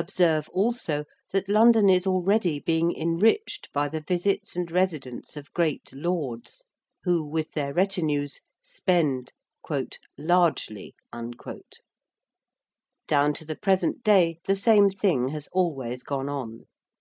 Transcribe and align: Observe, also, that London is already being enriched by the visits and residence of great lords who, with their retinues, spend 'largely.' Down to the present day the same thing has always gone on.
Observe, 0.00 0.48
also, 0.50 1.04
that 1.32 1.48
London 1.48 1.88
is 1.90 2.06
already 2.06 2.60
being 2.60 2.94
enriched 2.94 3.68
by 3.72 3.88
the 3.88 4.00
visits 4.00 4.54
and 4.54 4.70
residence 4.70 5.36
of 5.36 5.52
great 5.52 5.92
lords 5.92 6.64
who, 7.02 7.24
with 7.26 7.50
their 7.50 7.72
retinues, 7.74 8.40
spend 8.62 9.32
'largely.' 10.16 10.94
Down 13.08 13.34
to 13.34 13.44
the 13.44 13.56
present 13.56 14.04
day 14.04 14.38
the 14.46 14.54
same 14.54 14.88
thing 14.88 15.30
has 15.30 15.48
always 15.48 16.04
gone 16.04 16.28
on. 16.28 16.66